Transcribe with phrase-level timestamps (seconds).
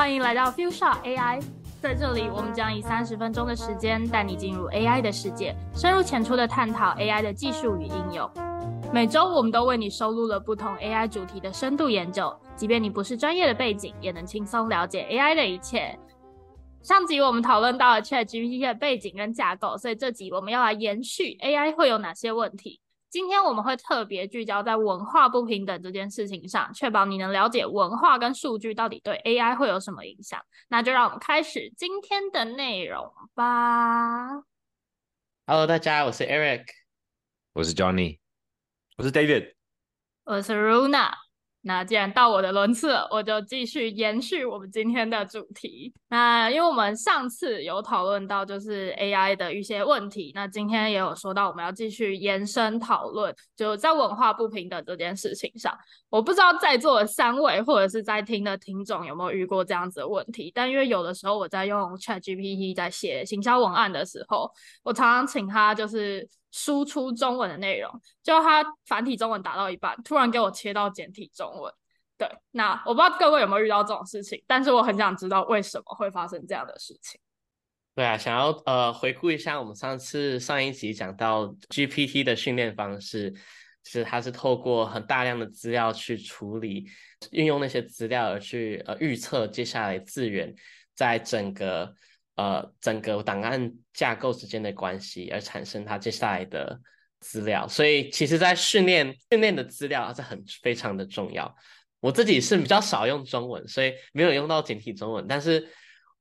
[0.00, 1.42] 欢迎来到 Fuchsia AI，
[1.78, 8.28] 在这里我们将以三十分钟的时间带你进入 AI 的世界，深入浅出的探讨 AI 的技术与应用。
[8.94, 15.98] 每周我们都为你收录了不同 AI 主题的深度研究，即便你不是专业的背景，也能轻松了解 AI 的一切。
[16.80, 22.80] 上集我们讨论到了 ChatGPT 的背景跟架构，所以这集我们要来延续 AI 会有哪些问题。
[23.10, 30.40] 今天我们会特别聚焦在文化不平等这件事情上，确保你能了解文化跟数据到底对 AI 会有什么影响。
[30.68, 34.44] 那就让我们开始今天的内容吧。
[35.46, 36.66] Hello，大家，我是 Eric。
[37.52, 38.20] 我是 Johnny，
[38.96, 39.54] 我是 David，
[40.22, 41.29] 我是 Runa。
[41.62, 45.92] 那既然到我的轮次，我就继续延续我们今天的主题。
[46.08, 55.76] 那因为我们上次有讨论到就是 AI 的一些问题，那今天也有说到我们要继续延伸讨论，就在文化不平等这件事情上。
[56.08, 64.50] 我不知道在座的三位或者是在听的听众有没有遇过这样子的问题，但因为有的时候我在用 ChatGPT 在写行销文案的时候，
[64.82, 67.90] 我常常请他就是输出中文的内容，
[68.22, 71.72] 就他繁体中文打到一半，突然给我切到简体中文。
[72.16, 77.20] 对，那我不知道各位有没有遇到这种事情，但是我很想知道为什么会发生这样的事情。
[77.94, 86.86] 对啊，想要呃回顾一下我们上次上一集讲到 GPT 的训练方式，就是它是透过很大量的资料去处理，
[87.30, 90.54] 运用那些资料而去呃预测接下来资源
[90.94, 91.94] 在整个
[92.40, 96.80] 呃整个档案架构之间的关系，而产生它接下来的
[97.20, 97.68] 资料。
[97.68, 101.54] 所以其实，在训练训练的资料是很非常的重要。
[102.00, 105.68] 我自己是比较少用中文，所以没有用到简体中文，但是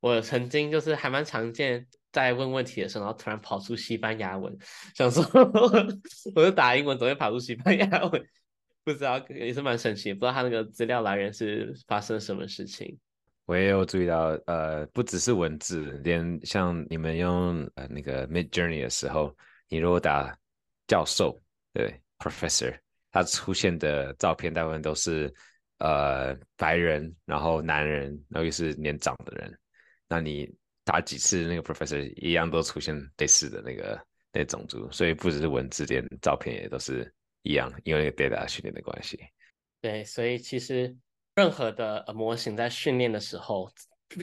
[0.01, 4.53] 我曾经就是还蛮常见，在问问题的时候，然后突然跑出西班牙文，
[4.93, 5.23] 想说
[6.35, 8.21] 我就打英文，总会跑出西班牙文，
[8.83, 12.99] 不知道也是蛮神奇，不知道他那个资料来源是发生什么事情。
[13.49, 19.35] 我也有注意到，呃，不只是文字，连像你们用呃那个 Mid Journey 的时候，
[19.69, 20.37] 你如果打
[20.85, 21.35] 教授，
[21.73, 22.77] 对 Professor，
[23.11, 25.33] 他出现的照片大部分都是
[25.79, 29.51] 呃白人，然后男人，然后又是年长的人。
[30.07, 30.47] 那你
[30.83, 33.99] 打几次那个 Professor 一样都出现类似的那个
[34.31, 39.19] 那种族，所以不只是文字，连照片也都是一样，因为那个 data 训练的关系。
[39.81, 40.95] 对，所以其实
[41.39, 43.71] 任何的呃模型在训练的时候，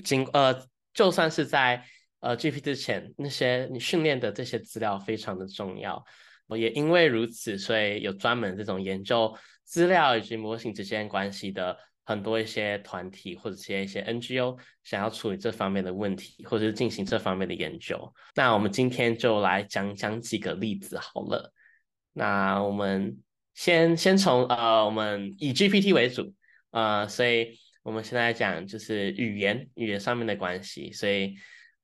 [0.04, 0.54] 经呃
[0.92, 1.82] 就算是在
[2.20, 6.04] 呃 GPT 之前，那些你训练的这些资料非常的重要。
[6.46, 9.34] 我也因为如此，所以有专门这种研究
[9.64, 18.12] 资料以及模型之间关系的很多一些团体或者是一些 NGO 想要处理这方面的问题，或者是进行这方面的研究。
[18.34, 21.52] 那我们今天就来讲讲几个例子好了。
[22.12, 23.18] 那我们
[23.54, 26.32] 先先从呃，我们以 GPT 为主，
[26.76, 30.92] 呃，所以我们现在讲就是语言语言上面的关系。
[30.92, 31.34] 所以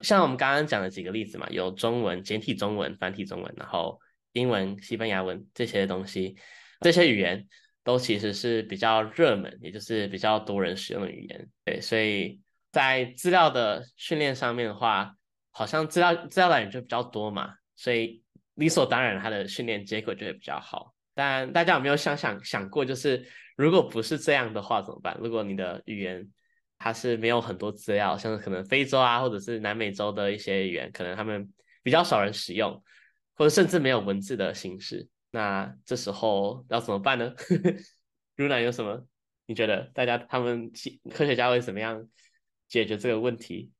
[0.01, 3.99] 像我们刚刚讲的几个例子嘛，有中文、简体中文、繁体中文，然后
[4.33, 6.37] 英文、西班牙文这些东西，
[6.83, 7.49] 这些语言
[7.83, 11.49] 都其实是比较热门，也就是比较多人使用的语言。
[11.65, 12.39] 对，所以
[12.71, 15.15] 在资料的训练上面的话，
[15.53, 18.23] 好像资料资料来源就比较多嘛，所以
[18.57, 20.95] 理所当然它的训练结果就会比较好。
[21.15, 23.27] 但大家有没有想想想过，就是
[23.57, 25.17] 如果不是这样的话怎么办？
[25.21, 26.29] 如果你的语言
[26.79, 31.53] 它是没有很多资料，像是可能非洲啊，或者是南美洲的一些语言，可能他们
[31.83, 32.83] 比较少人使用。
[33.35, 37.33] 或者甚至没有文字的形式，那这时候要怎么办呢？
[38.37, 39.07] Runa 有什么？
[39.47, 40.71] 你觉得大家他们
[41.11, 42.07] 科学家会怎么样
[42.69, 43.73] 解决这个问题？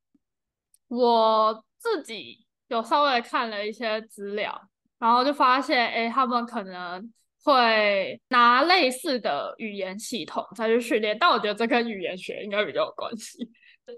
[0.87, 13.47] 我自己有稍微看了一些资料，然后就发现，哎，他们可能会拿类似的语言系统再去训练，但我觉得这跟语言学应该比较有关系。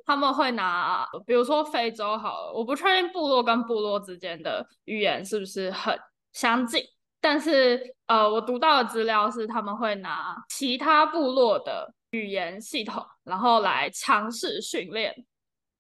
[0.04, 5.96] 他们会拿，比如说非洲好了，我不确定部落跟部落之间的语言是不是很
[6.34, 6.84] 相近，
[7.22, 15.14] 但是呃，我读到的资料是他们会拿其他部落的语言系统，然后来尝试训练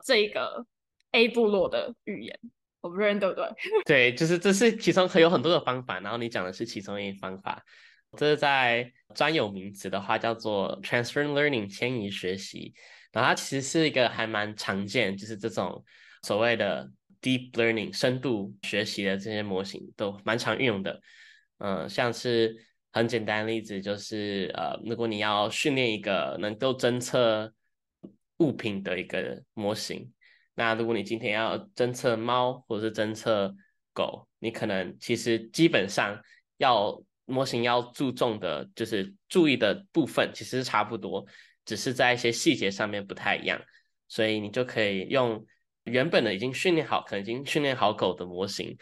[0.05, 0.63] 这个
[1.11, 2.39] A 部落的语言，
[2.85, 3.45] 我不认对不对？
[3.83, 7.63] 对，就是这是其中可有很多的方法，然后你讲的是其中一方法。
[8.15, 12.73] 这是在专有名词的话叫做 transfer learning 迁移学习。
[13.11, 15.83] 然后它其实是一个还蛮常见，就是这种
[16.21, 16.87] 所谓的
[17.21, 21.01] deep learning 深度学习的这些模型都蛮常运用的。
[21.57, 22.55] 嗯，像是
[22.91, 27.51] 很简单的例子就是呃，如果你要训练一个能够侦测
[28.37, 30.13] 物品的一个模型，
[30.55, 33.53] 那如果你今天要侦测猫或者是侦测
[33.93, 36.19] 狗，你可能其实基本上
[36.57, 41.25] 要模型要注重的就是注意的部分其实是差不多。
[41.65, 43.59] 只是在一些细节上面不太一样，
[44.07, 45.43] 所以你就可以用
[45.85, 48.77] 原本的已经训练好，可能已经训练好狗的模型，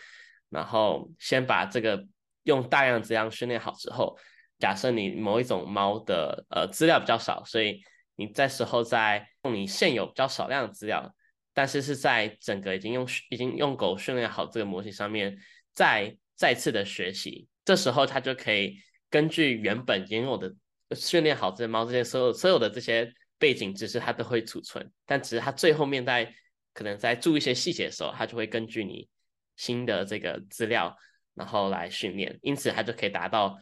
[0.49, 2.05] 然后先把这个
[2.43, 4.17] 用大量资料训练好之后，
[4.59, 7.81] 假设你某一种猫的呃资料比较少，所以
[8.17, 11.15] 你在时候在用你现有比较少量的资料，
[11.53, 15.37] 但是是在整个已经用已经用狗训练好这个模型上面
[15.73, 18.77] 再再次的学习，这时候它就可以
[19.09, 20.53] 根据原本拥有的
[20.95, 23.13] 训练好这些猫这些所有所有的这些。
[23.39, 26.33] 背景知识它都会储存，但只是它最后面在
[26.73, 29.09] 可能在注意一些细节的时候，它就会根据你
[29.57, 30.95] 新的这个资料，
[31.33, 33.57] 然后来训练，因此它就可以达到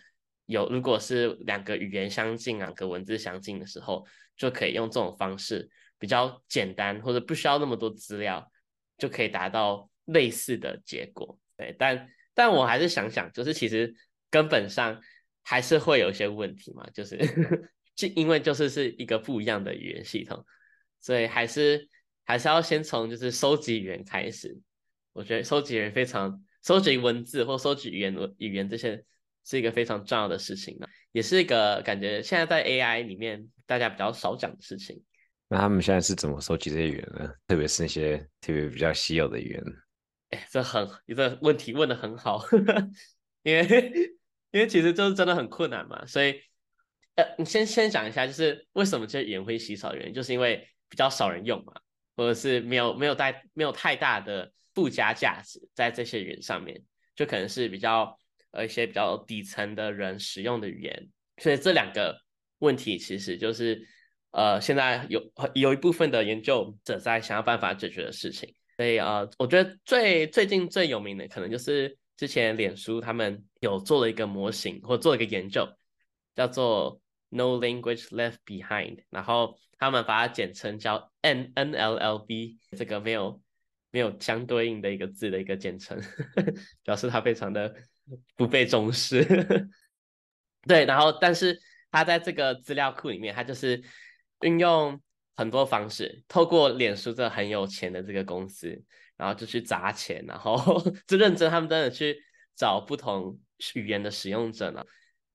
[0.46, 4.06] 有如果是两个语言相近、两个文字相近的时候，
[4.38, 5.68] 就可以用这种方式
[6.02, 8.52] 比较简单或者不需要那么多资料，
[8.98, 11.40] 就可以达到类似的结果。
[11.56, 13.96] 对，但但我还是想想，就是其实
[14.30, 15.00] 根本上
[15.44, 17.18] 还是会有一些问题嘛，就是。
[17.94, 20.44] 就因为就是是一个不一样的语言系统，
[21.02, 21.88] 所以还是
[22.24, 24.58] 还是要先从就是收集语言开始。
[25.12, 29.04] 我觉得收集语言非常收集文字或收集语言语言这些
[29.44, 35.04] 是一个非常重要的事情呢，也是一个感觉现在在 AI 里面大家比较少讲的事情。
[35.52, 37.30] 那他们现在是怎么收集这些语言呢？
[37.46, 39.64] 特别是那些特别比较稀有的语言？
[40.30, 42.42] 哎，这很一个问题问的很好，
[43.44, 43.92] 因为
[44.52, 46.42] 因为其实就是真的很困难嘛，所以。
[47.16, 51.74] 呃，你先先讲一下，就是为什么这语言会稀少的原因，就是因为比较少人用嘛，
[52.16, 56.82] 或者是没有没有带没有太大的附加价值在这些语言上面，
[57.14, 58.18] 就可能是比较
[58.52, 61.10] 呃一些比较底层的人使用的语言，
[61.40, 62.18] 所以这两个
[62.60, 63.86] 问题其实就是
[64.32, 65.22] 呃现在有
[65.54, 68.54] 有一部分的研究者在想要办法解决的事情。
[68.78, 75.68] 所以呃，我觉得最最近最有名的可能就是之前脸书他们有做了一个模型或做了一个研究。
[76.34, 83.42] 叫做 No Language Left Behind，然后他们把它简称叫 N N L L B，这个没有
[83.92, 86.02] 没有相对应的一个字的一个简称，
[86.86, 87.76] 表示它非常的
[88.38, 89.26] 不被重视。
[90.66, 91.60] 对，然后但是
[91.92, 93.84] 它在这个资料库里面，它就是
[94.42, 95.02] 运用
[95.36, 98.84] 很多方式，透过脸书这很有钱的这个公司，
[99.18, 102.18] 然后就去砸钱，然后 就认真他们真的去
[102.56, 103.40] 找不同
[103.76, 104.84] 语言的使用者呢。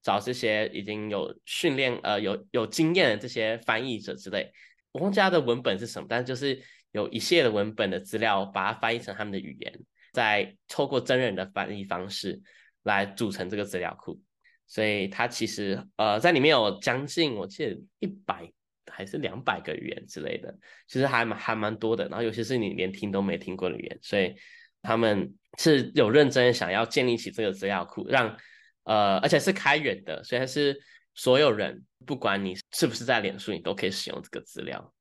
[0.02, 4.52] 找这些已经有训练呃有有经验的这些翻译者之类，
[4.92, 6.62] 我忘记他的文本是什么，但就是
[6.92, 9.80] 有一系列的文本的资料，把它翻译成他们的语言，
[10.12, 12.40] 再透过真人的翻译方式
[12.84, 14.20] 来组成这个资料库。
[14.68, 18.48] 所以它其实呃在里面有将近我记得一百
[18.90, 20.56] 还是两百个语言之类的，
[20.86, 22.08] 其实还蛮还蛮多的。
[22.08, 24.34] 然后尤其是你连听都没听过的语言，所以
[24.82, 28.36] 他们是有认真想要建立起这个资料库，让。
[28.84, 30.80] 呃，而且是开源的，所以是
[31.12, 34.94] 所有人，不管你是不是在脸书，你都可以使用这个资料。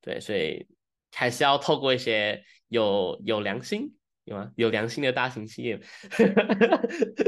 [0.00, 0.64] 对，所以
[1.10, 3.92] 还是要透过一些有有良心，
[4.22, 4.52] 有吗？
[4.54, 5.80] 有良心的大型企业。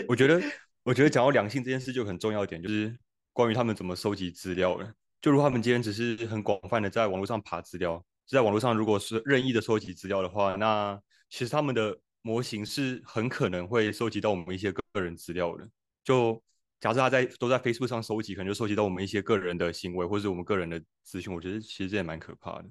[0.06, 0.40] 我觉得，
[0.84, 2.96] 我觉得讲到良心这件事就很重要一点，就是
[3.32, 4.88] 关于他们怎么收集资料了。
[5.20, 15.68] 就如他们今天只是很广泛的在网络上爬资料，就在网络上如果是任意的收集资料的话，那其实他们的模型是很可能会收集到我们一些个人资料的。
[16.04, 16.40] 就
[16.80, 21.32] 假设他在都在 Facebook 上收集，可能就收集到我们一些个人的行为，或者是我们个人的资讯。
[21.34, 22.68] 我觉得其实这也蛮可怕的。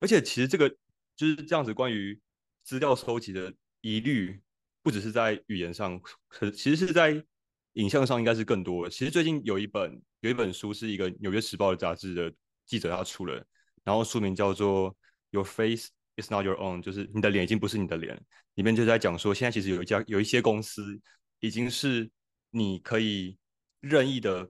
[0.00, 0.68] 而且其实这个
[1.14, 2.18] 就是这样子，关于
[2.64, 4.40] 资料收集的疑虑，
[4.82, 7.24] 不只是在语言上，可其实是在
[7.74, 8.90] 影像上应该是更多的。
[8.90, 12.32] 其实最近有一本有一本书是一个纽约时报的杂志的
[12.66, 13.44] 记者他出了，
[13.84, 14.90] 然后书名叫做
[15.30, 18.20] 《Your Face Is Not Your Own》，就是你的脸已经不是你的脸。
[18.54, 21.00] 里面就在讲说，现在其实有一家有一些公司
[21.40, 22.10] 已经是。
[22.54, 23.38] 你可以
[23.80, 24.44] 任意的，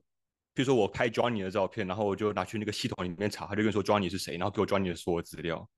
[0.52, 5.70] 比如说我拍 Johnny 的照片，然后我就拿去那个系统里面查，他就跟说 Johnny 是谁，然后给我 Johnny 的所有资料。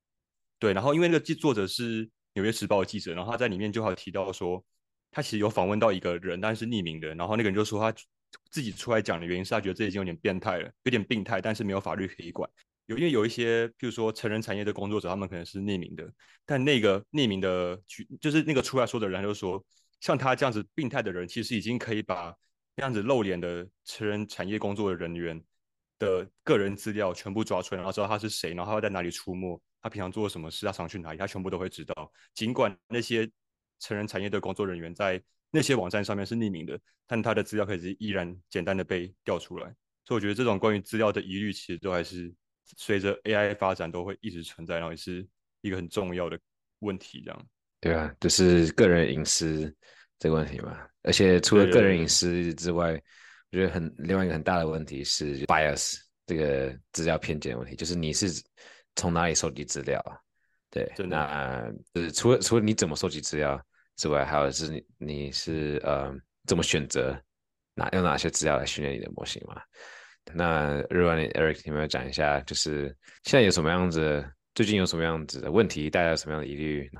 [0.58, 4.64] 对，然后因为那个记作者是纽约时报的记者，然后他在里面就好提到说，
[5.14, 7.96] 他其实有访问到一个人，但是匿名的，然后那个人就说他
[8.50, 12.50] 自己出来讲的原因是他觉得这已经有点变态了，有点病态，但是没有法律可以管。
[12.86, 16.06] 有因为有一些，譬如说成人产业的工作者，他们可能是匿名的，
[16.44, 17.80] 但那个匿名的，
[18.20, 19.64] 就是那个出来说的人，他就说。
[20.00, 22.30] 像他这样子病态的人，其实已经可以把
[22.76, 25.42] 这样子露脸的成人产业工作的人员
[25.98, 32.12] 的个人资料全部抓出来，然后知道他是谁，然后他在哪里出没，他平常做什么事，他常去哪里，他全部都会知道。
[32.34, 33.26] 尽管那些
[33.84, 39.66] 成人产业的工作人员在那些网站上面是匿名的，但他的资料可以依然简单的被调出来。
[40.06, 42.32] 所以我觉得这种关于资料的疑虑，其实都还是
[42.78, 45.26] 随着 AI 发展都会一直存在，然后也是
[45.60, 46.40] 一个很重要的
[46.78, 47.46] 问题，这样。
[47.80, 49.74] 对啊，就是个人隐私
[50.18, 50.78] 这个问题嘛。
[51.02, 52.92] 而且除了个人隐私之外，
[53.50, 58.42] 我觉得很另外一个很大的问题是 bias 这个资料偏见问题，就是你是
[58.96, 60.02] 从哪里收集资料。
[60.70, 61.26] 对，那
[61.92, 63.64] 呃，除了除了你怎么收集资料
[63.96, 66.14] 之外，还有是你你是呃
[66.46, 67.18] 怎么选择
[67.74, 69.60] 哪用哪些资料来训练你的模型嘛？
[70.32, 74.24] 那如果你 Eric，你们要讲一下，就是现在有什么样子，
[74.54, 76.90] 最近有什么样子的问题，大家有什么样的疑虑，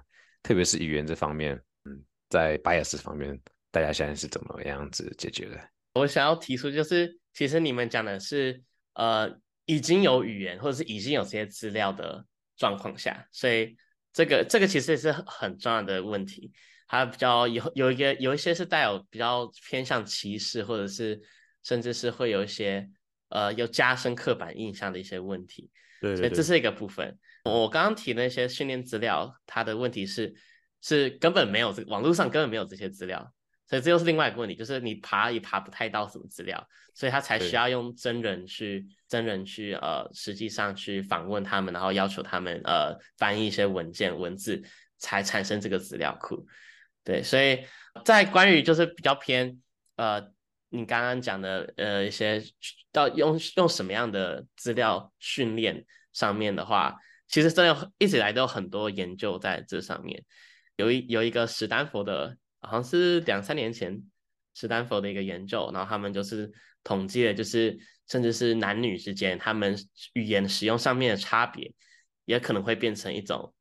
[0.42, 5.58] 特别是语言这方面，嗯，在 bias 方面，大家现在是怎么样子解决的？
[5.94, 9.34] 我想要提出就是，其实你们讲的是呃
[9.64, 12.22] 已经有语言或者是已经有这些资料的
[12.56, 13.74] 状况下，所以
[14.12, 16.52] 这个这个其实也是很重要的问题。
[16.94, 21.20] 它比较有有一个有一些是带有比较偏向歧视，或者是
[21.64, 22.88] 甚至是会有一些
[23.30, 25.70] 呃有加深刻板印象的一些问题。
[26.00, 27.18] 对对对，所以这是一个部分。
[27.44, 30.32] 我刚刚提那些训练资料，它的问题是
[30.82, 33.28] 是根本没有这个网络上根本没有这些资料，
[33.68, 44.62] 所以这又是另外一个问题，就是你爬也爬不太到什么资料，所以他才需要用真人去真人去呃实际上去访问他们，然后要求他们呃翻译一些文件文字，
[44.98, 46.46] 才产生这个资料库。
[47.04, 47.64] 对，所以
[48.04, 49.60] 在关于就是比较偏
[49.96, 50.20] 呃，
[50.70, 52.42] 你刚刚讲的呃一些
[52.90, 56.96] 到用用什么样的资料训练上面的话，
[57.28, 60.24] 其实真的一直以来都有很多研究在这上面。
[60.76, 64.02] 有一有一个史丹佛的，好像是两三年前
[64.54, 66.50] 史丹佛的一个研究，然后他们就是
[66.82, 69.76] 统计了，就是甚至是男女之间他们
[70.14, 71.72] 语言使用上面的差别，
[72.24, 73.54] 也可能会变成一种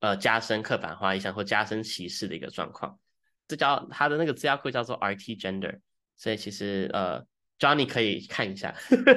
[0.00, 2.98] 呃加深刻板化印象或加深歧视的一个状况。
[3.46, 5.78] 这叫它的那个资料库叫做 RT Gender，
[6.16, 7.24] 所以其实呃
[7.58, 8.74] Johnny 可以看一下，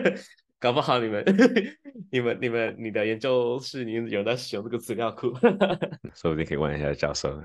[0.57, 1.23] 搞不好你们
[2.11, 5.33] 你们你们你的研究室你有在使用这个资料库。
[6.15, 7.41] 说不定可以问一下教授。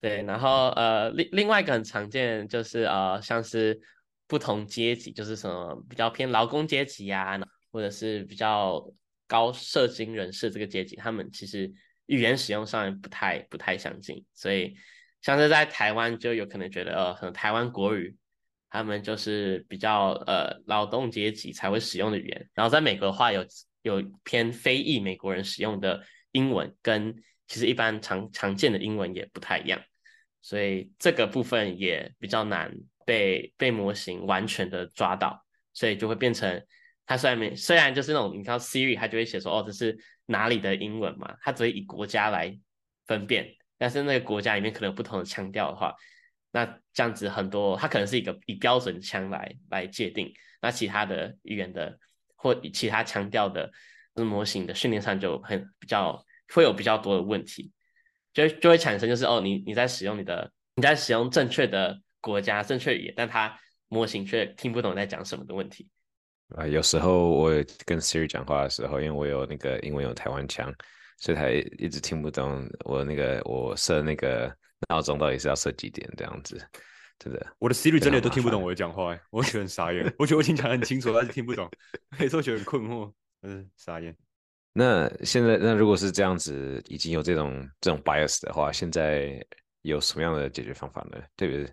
[0.00, 3.80] 对，然后呃，另另外一个很常见就是呃，像是
[4.28, 7.40] 不同阶级，就是什么比较偏劳工阶级呀、
[7.72, 8.80] 或者是比较
[9.26, 11.72] 高社经人士这个阶级，他们其实
[12.06, 14.76] 语言使用上不太不太相近，所以
[15.22, 18.16] 像是在台湾就有可能觉得呃，可能台湾国语
[18.70, 23.44] 他们就是比较呃劳动阶级才会使用的语言，然后在美国的话有
[23.82, 27.14] 有偏非裔美国人使用的英文，跟
[27.48, 29.80] 其实一般常常见的英文也不太一样，
[30.42, 36.62] 所以这个部分也比较难被被模型完全的抓到，所以就会变成
[37.06, 39.96] 它虽然没虽然就是那种你看到 Siri 它就会写说哦这是
[40.26, 42.58] 哪里的英文嘛，它只会以国家来
[43.06, 43.48] 分辨，
[43.78, 45.94] 但是那个国家里面可能有不同的腔调的话，
[46.50, 51.96] 那这样子很多它可能是一个以标准腔来来界定，那其他的语言的
[52.34, 53.70] 或其他腔调的
[54.14, 56.20] 模型的训练上就很比较
[56.52, 57.70] 会有比较多的问题，
[58.32, 63.56] 就就会产生就是哦你你在使用你的你在使用正确的国家正确语言，但它
[63.88, 65.88] 模型却听不懂在讲什么的问题。
[66.54, 67.50] 啊，有时候我
[67.84, 70.72] 跟 Siri 讲话的时候，因为我有那个英文有台湾腔，
[71.18, 74.54] 所以他一直听不懂我那个我设那个
[74.88, 76.56] 闹钟到底是要设几点这样子，
[77.18, 77.44] 真的。
[77.58, 80.04] 我的 Siri 真的都听不懂我的讲话、欸，我觉得很傻眼。
[80.18, 81.68] 我觉得我已经讲得很清楚，但是听不懂，
[82.20, 83.12] 有时候觉得很困惑，
[83.42, 84.16] 嗯，傻眼。
[84.72, 89.44] 那现在那如果是这样子，已经有这种这种 bias 的话，现在
[89.82, 91.18] 有什么样的解决方法呢？
[91.36, 91.66] 特别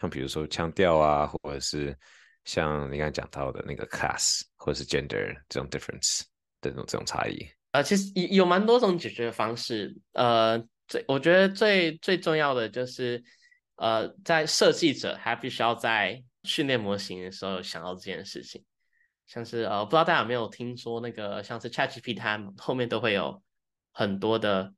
[0.00, 1.96] 像比如说腔调啊，或者是
[2.46, 6.22] 像你刚才讲到的那个 class 或者是 gender 这种 difference
[6.62, 7.46] 的这种这种差异。
[7.72, 9.94] 呃，其实有有蛮多种解决方式。
[10.12, 13.22] 呃，最我觉得最最重要的就是，
[13.74, 18.64] 呃，在设计者他必须要在训练模型的时候想到这件事情。
[19.26, 23.42] 像是呃，不知道大家有没有听说那个像是 ChatGPT，它后面都会有
[23.92, 24.72] 很多的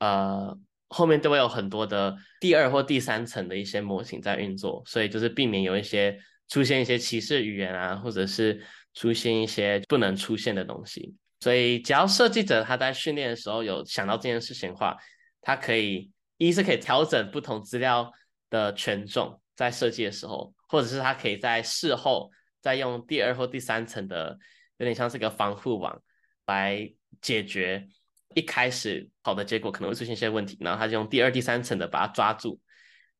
[0.00, 0.56] 呃，
[0.88, 11.14] 后面都会有很多的第二或第三层的一些模型在运作，所以就是避免有一些出现一些歧视语言啊，或者是出现一些不能出现的东西。
[11.40, 14.94] 所以只要设计者他在训练的时候有想到这件事情的话，
[15.40, 18.12] 他可以一是可以调整不同资料
[18.50, 22.30] 的权重在设计的时候，或者是他可以在事后
[22.60, 24.36] 再用第二或第三层的，
[24.76, 25.98] 有点像是个防护网
[26.46, 26.92] 来
[27.22, 27.86] 解决
[28.34, 32.60] 一开始好的结果可能会出现一些问题，然后他就用第二、第三层的把它抓住，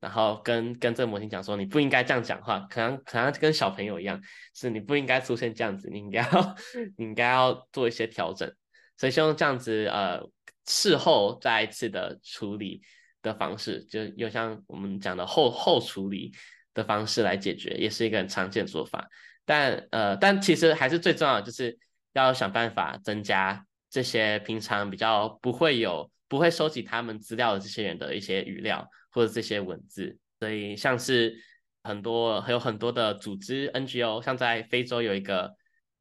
[0.01, 4.21] 然后跟跟这个模型讲说你不应该这样讲话，可能可能跟小朋友一样，
[4.55, 6.57] 是你不应该出现这样子，你应该要
[6.97, 8.51] 你应该要做一些调整，
[8.97, 10.21] 所以希望这样子呃
[10.67, 12.81] 事后再一次的处理
[13.23, 16.33] 的方式，就又像我们讲的后后处理
[16.73, 19.07] 的方式来解决，也是一个很常见的做法。
[19.45, 21.77] 但呃，但其实还是最重要，就是
[22.13, 30.19] 要想办法增加这些平常比较不会有、不会收集他们资料的这些人的一些语料或者这些文字。
[30.39, 31.37] 所以像是
[31.83, 35.55] 很多还有很多的组织 NGO，像在非洲有一个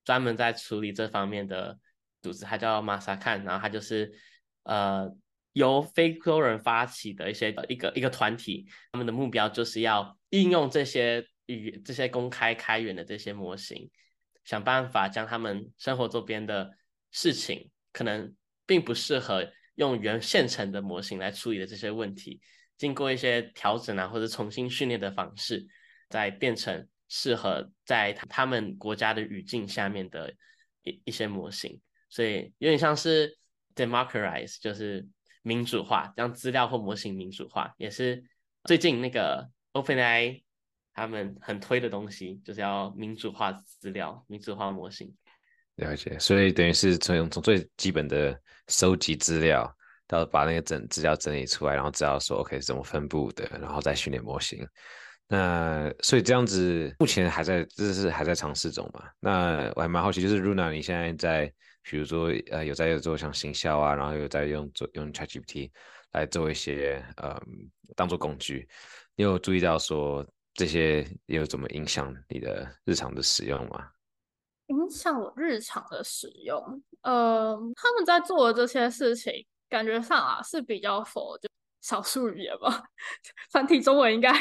[0.06, 1.78] 专门在处理这方面的
[2.22, 4.12] 组织，它叫 Masakan，，然后它就是
[4.63, 5.10] 呃
[5.54, 13.89] 由非洲人发起的一些一个一个团体，他们的目标就是要应用这些语这些公开开源的这些模型，
[14.46, 16.72] 想办法将他们生活周边的
[17.12, 18.34] 事情，可能
[18.66, 22.39] 并不适合用原现成的模型来处理的这些问题，
[22.79, 25.67] 经过一些调整啊或者重新训练的方式，
[26.09, 30.33] 再变成适合在他们国家的语境下面的
[30.83, 31.79] 一一些模型。
[32.09, 33.38] 所以有点像是
[33.75, 35.05] democratize，就是
[35.43, 38.24] 民主化，让资料或模型民主化，也是
[38.63, 40.41] 最近那个 OpenAI
[40.93, 45.13] 他们很推的东西，就是要民主化资料、民主化模型。
[45.75, 49.74] 了解，所以等于是从从最基本的收集资料，
[50.10, 54.68] 到把那个整资料整理出来，然后知道说 OK 怎么分布的，然后再训练模型。
[55.30, 59.06] 那所以这样子目前还在，这是还在尝试中嘛？
[59.22, 61.54] 那我还蛮好奇，就是 Runa 你现在在。
[61.82, 65.72] 比如说，呃，有在做像行销啊，然后有在用做用 ChatGPT
[66.12, 67.42] 来做一些，呃，
[67.96, 68.68] 当做工具。
[69.16, 70.24] 你有注意到说
[70.54, 73.88] 这些有怎么影响你的日常的使用吗？
[74.68, 76.62] 影响我日常的使用，
[77.01, 79.34] 呃，他们在做的这些事情，
[79.69, 81.47] 感觉上啊是比较否就
[81.81, 82.83] 少数语言吧，
[83.51, 84.31] 繁体中文应该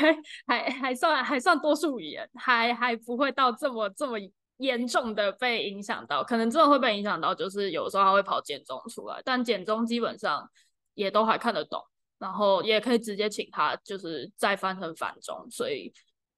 [0.47, 4.19] 还还算还算多数语言，还还不会到这么这么。
[4.59, 10.51] 严重的被影响到，可能真的会被影响到，就是有时候它会跑简中出来，但简中基本上
[10.95, 11.81] 也都还看得懂，
[12.19, 15.93] 然后也可以直接请他就是再翻成繁中，所以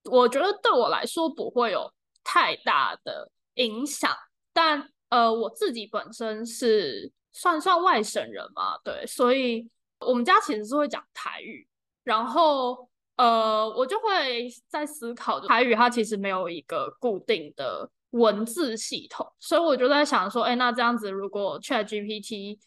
[0.04, 1.90] 我觉得对我来说不会有
[2.22, 4.14] 太大的影响。
[4.52, 9.68] 但呃，我自己本身是算算外省人嘛，对，所以
[10.00, 11.66] 我们家其实是会讲台语，
[12.04, 17.90] 然后呃，我就会在思考，台语它其实没有一个固定的。
[18.12, 22.58] 文字系统，所以我就在想说，哎，那这样子，如果 Chat GPT，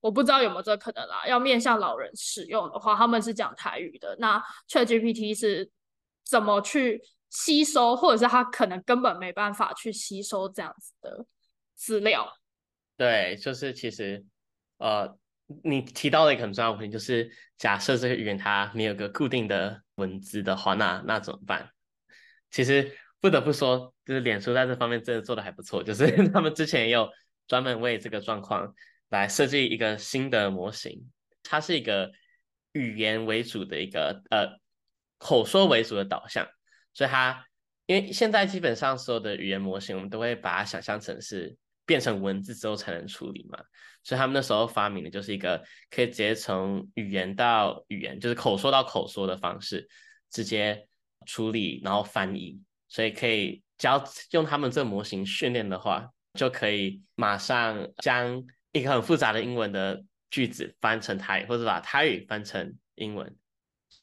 [0.00, 5.70] 我不知道有没有这可能啦，要面向老人使用的话，他们是讲台语的，那 Chat GPT 是
[6.24, 11.24] 怎么去吸收，或者是他可能根本没办法去吸收这样子的
[11.76, 12.28] 资料？
[13.00, 14.22] 对，就是其实，
[14.76, 15.16] 呃，
[15.64, 21.70] 你提到了一个很重要的问题，就是假设这个语言它没有个固定的文字的话，那那怎么办？
[22.50, 22.94] 其实。
[23.22, 25.82] 不得不说，就是脸书在这方面真的做的还不错。
[25.82, 27.06] 就是 他们之前也有
[27.46, 28.74] 专门为这个状况
[29.10, 30.98] 来设计一个新的模型，
[31.42, 32.10] 它是一个
[32.72, 34.58] 语言为主的一个呃
[35.18, 36.48] 口说为主的导向。
[36.94, 37.44] 所以它
[37.84, 41.54] 因为现在基本上所有的语言模型，我们都会把它想象成是
[41.90, 43.58] 变成文字之后才能处理嘛。
[44.04, 49.88] 所以他们那时候发明的就是一个可以直接从语言到语言，就是口说到口说的方式，
[50.30, 50.86] 直接
[51.26, 52.62] 处理然后翻译。
[52.86, 60.00] 所以可以教用他们这个模型训练的话，就可以马上将一个很复杂的英文的
[60.30, 63.36] 句子翻成台语，或者把台语翻成英文。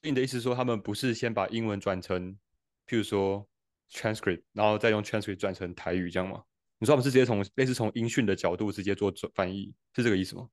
[0.02, 2.38] 你的意思说，他们不是先把英文转成，
[2.86, 3.48] 譬如说
[3.90, 6.44] transcript，然后再用 transcript 转成台语这样吗？
[6.80, 10.48] 你说他们是直接从类似从音讯的角度直接做转翻译，是这个意思吗？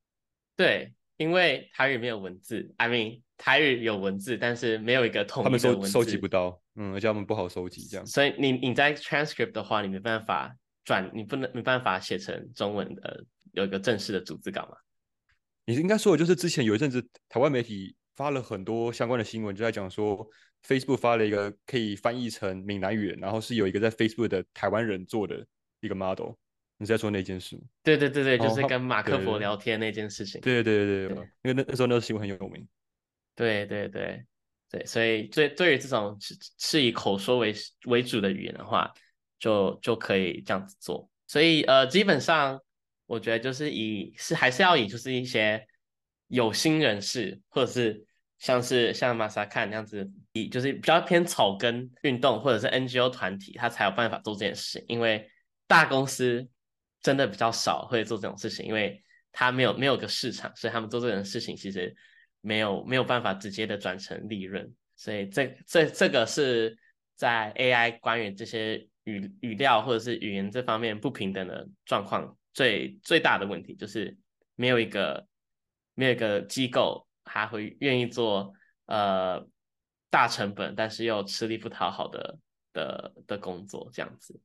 [0.57, 3.21] 对，因为台语没有文字，I mean。
[3.37, 8.07] 台语有文字，但是没有一个统一的文字，他们收收集不到，嗯，而且他们不好收集，这样。
[8.07, 14.77] 所以你你在 transcript 的话，你没办法转，你不能没办法写成中文的，有一个正式的组织稿嘛？
[15.65, 20.25] 你应该说的就是之前有一阵子台湾媒体发了很多相关的新闻，就在讲说
[20.65, 25.45] Facebook 发了一个可以翻译成闽南语，然后是有一个在 Facebook 的台湾人做的
[25.87, 26.33] 一个 model。
[26.77, 27.63] 你在说那件事吗？
[27.85, 30.41] 对对对对，就是跟马克佛聊天那件事情。
[30.41, 32.67] 对对对对，因为那那时候那个新闻很有名。
[33.37, 34.25] 对对对
[34.69, 37.55] 对，所以对对于这种是是以口说为
[37.87, 38.93] 为主的语言的话，
[39.39, 41.09] 就就可以这样子做。
[41.29, 42.61] 所以呃，基本上
[43.07, 45.65] 我觉得就是以是还是要以就是一些
[46.27, 48.05] 有心人士，或者是
[48.41, 54.85] 像是像马萨看那样子，以就是比较偏草根运动或者是 NGO 团体，他才有办法做这件事。
[54.89, 55.31] 因为
[55.75, 56.49] 大公司
[57.01, 61.95] 真的比较少会做这种事情，因为他没有没有个市场，所以他们做这种事情其实。
[62.47, 66.77] 没有没有办法直接的转成利润，所以这这这个是
[67.17, 74.15] 在 AI 关于这些语语料或者是语言这方面不平等的状况最最大的问题，就是
[74.57, 75.27] 没有一个
[75.95, 78.53] 没有一个机构还会愿意做
[78.85, 79.43] 呃
[80.11, 82.39] 大成本但是又吃力不讨好的
[82.75, 84.39] 的的工作这样子。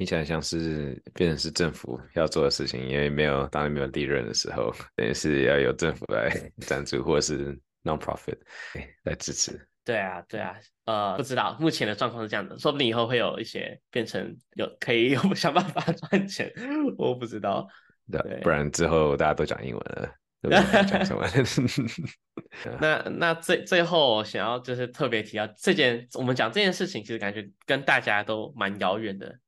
[0.00, 6.30] 听起来像是变成是政府要做的事情，因为没有当然没有利润的时候，等于是要有政府来
[6.66, 8.38] 赞助或者是 non-profit
[9.04, 9.60] 来支持。
[9.84, 16.50] 对啊，对啊，呃，不知道目前的状况是这样的，说不定以后会有一些变成有可以 有想办法赚钱，
[16.96, 17.68] 我不知道。
[18.10, 20.10] 对对，不然之后大家都讲英文了？
[22.80, 29.38] 那那最最后想要就是特别提到这件，我们讲这件事情，其实感觉跟大家都蛮遥远的，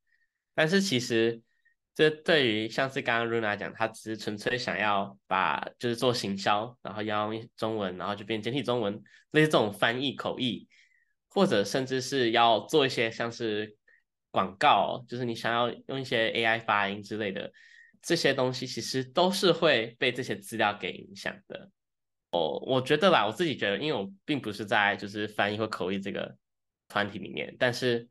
[0.54, 1.40] 但是其实
[1.94, 10.68] 这对于像是刚刚 Runa 讲，他只是纯粹想要把就是做行销，然后要用中文，然后就变简体中文，类似这种翻译口译，
[11.28, 13.76] 或者甚至是要做一些像是
[14.30, 17.52] 广告，就是你想要用一些 AI 发音之类的。
[18.04, 21.70] 这些东西其实都是会被这些资料给影响的。
[22.30, 26.36] 哦，我觉得吧，我自己觉得，因为我并不是在就是翻译或口译这个
[26.88, 28.08] 团体里面，但是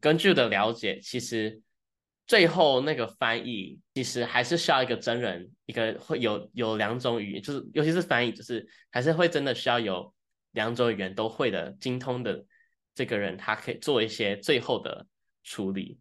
[0.00, 1.60] 根据的了解，其实
[2.28, 10.14] 最后那个翻译其实还是需要一个真人，一个会有有两种语言，就是尤其是翻译，就是还是会真的需要有
[10.52, 12.44] 两种语言都会的精通的
[12.94, 15.04] 这个人，他可以做一些最后的
[15.42, 15.98] 处理，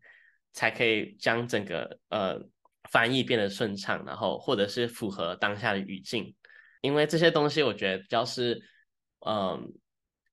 [0.53, 2.39] 才可以将整个呃。
[2.89, 6.33] 翻译变得顺畅，然后或者是符合当下的语境，
[6.79, 8.63] 因为这些东西我觉得比较是，
[9.25, 9.73] 嗯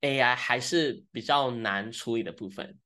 [0.02, 2.78] ，AI 还是比较难处理的部分。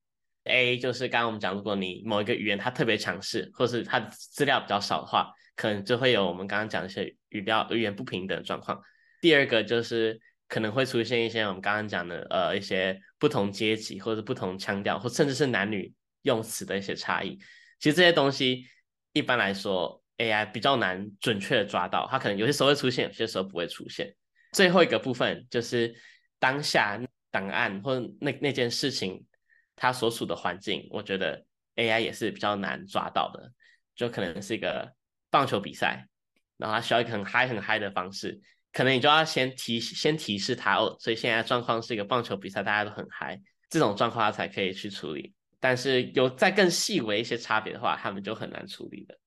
[0.48, 8.80] A 就是刚刚我们讲，如果你某一个语言它特别强势，或是它的资料比较少的话，可能就会有我们刚刚讲一些语料语言不平等状况。
[9.20, 17.38] 第二个就是可能会出现一些我们刚刚讲的呃一些不同阶级或者不同腔调，或甚至是男女用词的一些差异。
[17.78, 18.66] 其实这些东西。
[19.14, 24.14] 一般来说，AI 比较难准确的抓到，它可能有些时候会出现，有些时候不会出现。
[24.52, 25.92] 最后一个部分就是
[26.38, 27.00] 当下
[27.32, 29.24] 档案或那那件事情
[29.78, 31.42] 它所属的环境，我觉得
[31.76, 33.52] AI 也是比较难抓到的。
[33.96, 34.92] 就可能是一个
[35.28, 36.06] 棒球比赛，
[36.56, 38.40] 然后他需要一个很嗨很嗨的方式，
[38.72, 45.34] 可能你就要先提先提示它哦，所以现在状况是一个棒球比赛，大家都很嗨，这种状况它才可以去处理。
[45.58, 49.18] 但是有再更细微一些差别的话，他们就很难处理的。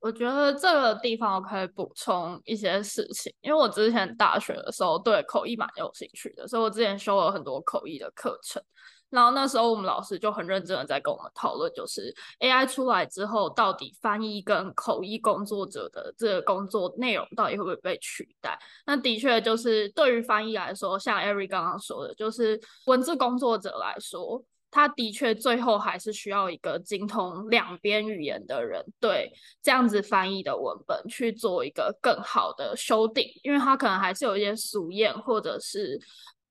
[0.00, 8.62] 我觉得这个地方我可以补充一些事情，因为我之前大学的时候对口译蛮有兴趣的，所以我之前修了很多口译的课程。
[9.10, 18.58] 然后那时候我们老师就很认真的在跟我们讨论，就是 AI 出来之后，到底翻译跟口译工作者的这个工作内容到底会不会被取代？
[18.86, 24.44] 那的确就是对于翻译来说，像 Eric 刚刚说的，就是文字工作者来说。
[24.68, 35.98] 他的确最后还是需要一个精通两边语言的人，对这样子翻译的文本去做一个更好的修订，因为他可能还是有一些俗谚或者是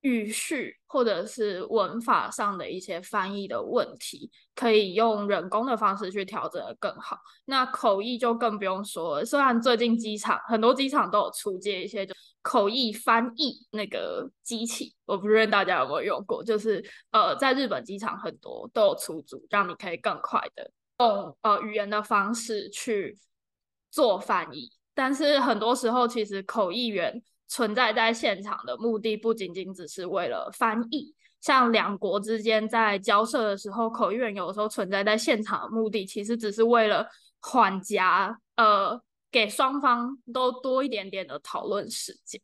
[0.06, 7.18] 语序或者是文法上的一些翻译的问题，可以用人工的方式去调整的更好。
[7.46, 12.14] 那口译就更不用说了，虽然最近机场很多机场都有出借一些就。
[12.48, 23.18] 口译翻译那个机器，我不知道大家有没有用过，就是呃，在日本机场很多都有出租，让你可以更快的用呃语言的方式去
[23.90, 24.70] 做翻译。
[24.94, 37.08] 但是很多时候，其实口译员存在在现场的目的不仅仅只是为了翻译，像两国之间在交涉的时候，口译员有的时候存在在现场的目的，其实只是为了
[37.42, 39.02] 缓夹呃。
[39.32, 42.40] 给双方都多一点点的讨论时间，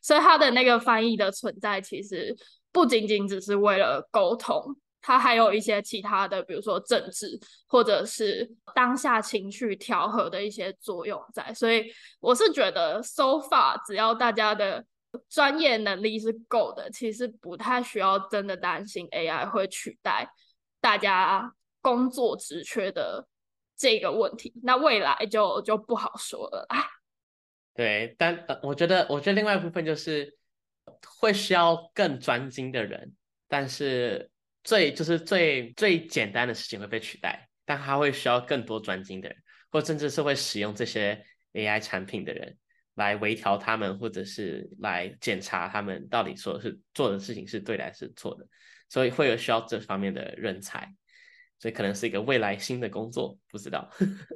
[0.00, 2.36] 所以他的那个翻译的存在，其实
[2.70, 7.38] 不仅仅只是为了沟通，它还有一些其他的，比如说政治
[7.68, 11.54] 或者是当下情绪调和的一些作用在。
[11.54, 11.84] 所以
[12.18, 14.84] 我是觉得，so far 只要大家的
[15.28, 20.28] 专业能力是够的，其实不太需要真的担心 AI 会取代
[20.80, 23.28] 大家工作职缺的。
[23.78, 26.82] 这个问题，那未来就就不好说了啊。
[27.74, 30.34] 对，但，我觉得，我觉得另外一部分就是
[31.20, 33.12] 会需要更专精的人，
[33.48, 34.30] 但是
[34.66, 39.38] 最就是最最简单的事情会被取代，但他会需要更多专精的人，
[39.70, 42.56] 或甚至是会使用这些 AI 产品的人
[42.96, 48.44] 来微调他们，或者是来检查他们到底说是做的事情是对的还是错的，
[48.88, 50.92] 所以会有需要这方面的人才。
[51.58, 53.88] 所以可能是一个未来新的工作，不知道。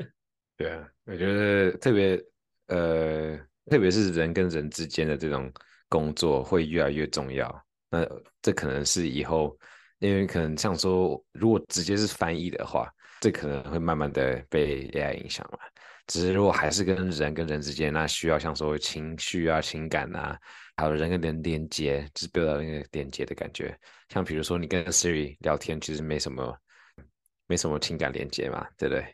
[0.57, 2.23] 对啊，我觉得特别
[2.69, 5.53] 呃，特别是人跟人之间的这种
[5.89, 7.67] 工作会越来越重要。
[7.91, 8.07] 那
[8.41, 9.59] 这可能是以后，
[10.01, 15.59] 因为可能像说，如果直接是翻译的话，这可能会慢慢的被 AI 影响嘛。
[16.09, 20.37] 只是如果还是跟人跟人之间，那需要像说情绪啊、情感啊，
[20.75, 23.79] 还有人跟人连接，就是 build 那个连接的感觉。
[24.09, 26.57] 像比如说你跟 Siri 聊天，其实没什么。
[27.47, 29.05] 没什么情感连接嘛，对不对？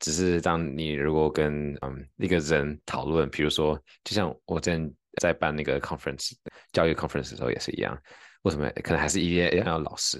[0.00, 6.32] 只是当你如果跟嗯一个人讨论，比如说，就像我之前在办那个 conference
[6.72, 7.96] 教育 conference 的时候也是一样，
[8.44, 10.18] 为什么可能还是一定要老师？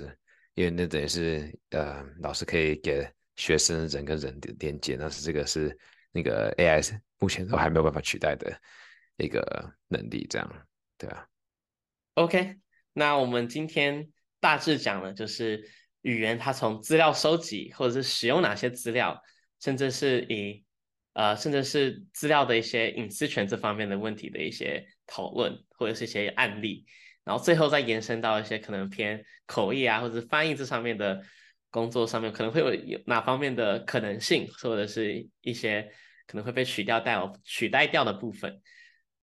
[0.54, 3.06] 因为那等于是呃老师可以给
[3.36, 5.76] 学生人跟人的连接，但是这个是
[6.10, 8.56] 那个 AI 目前都还没有办法取代的
[9.16, 11.26] 一个能力，这样对啊。
[12.14, 12.56] OK，
[12.92, 14.08] 那我们今天
[14.40, 15.68] 大致讲了，就是
[16.02, 19.20] 语言它从资料收集，或者是使用哪些资料，
[19.60, 20.64] 甚至是以
[21.12, 26.86] 呃，甚至是资料的一些隐私权这方面的问题的一些讨论，或者是一些案例，
[27.24, 31.22] 然后最后再延伸到一些可能偏口译啊，或者翻译这上面的
[31.70, 35.90] 工作上面，可能会有有哪方面的可能性，或者是一些
[36.26, 38.60] 可能会被取掉掉取代掉的部分。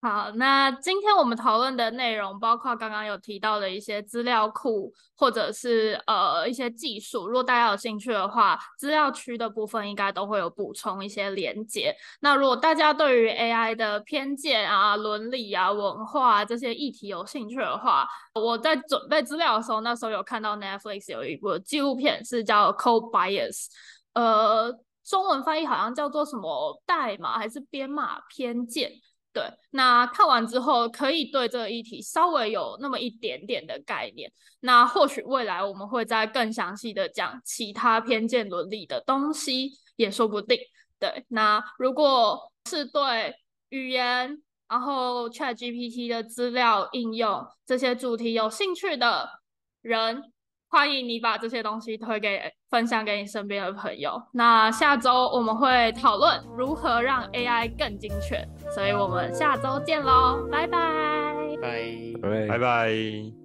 [0.03, 7.27] 好，那今天我们讨论的内容包括刚刚有提到的一些资料库，或者是呃一些技术。
[7.27, 11.95] 如果大家有兴趣的话，资料区的部分应该都会有补充一些连接。
[12.21, 23.65] 那如果大家对于 AI 的偏见啊、伦理啊、文化啊这些议题有兴趣的话，我在准备资料的时候，那时候有看到 Netflix 有一部纪录片是叫《Code Bias》，
[24.13, 28.93] 呃，中文翻译好像叫做什么代码还是编码偏见。
[29.33, 34.31] 对，那看完之后可以对这个议题稍微有那么一点点的概念。
[34.59, 40.59] 那或许未来我们会再更详细的讲其他偏见伦理的东西，也说不定。
[40.99, 43.33] 对，那如果是对
[43.69, 49.29] 语言，然后 ChatGPT 的资料应用这些主题有兴趣的
[49.81, 50.31] 人，
[50.71, 54.13] 欢迎你把这些东西推给分享给你身边的朋友。
[54.33, 60.79] 那下周我们会讨论如何让 AI 更精确，所以我们下周见喽，拜拜。
[61.61, 61.91] 拜。
[62.21, 63.40] 拜拜拜。